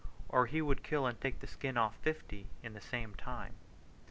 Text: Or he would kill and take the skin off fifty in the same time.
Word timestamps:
Or 0.29 0.47
he 0.47 0.63
would 0.63 0.81
kill 0.81 1.05
and 1.05 1.21
take 1.21 1.41
the 1.41 1.45
skin 1.45 1.77
off 1.77 1.95
fifty 1.97 2.47
in 2.63 2.73
the 2.73 2.81
same 2.81 3.13
time. 3.13 3.53